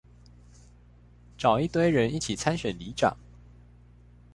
[1.37, 3.15] 找一堆人一起參選里長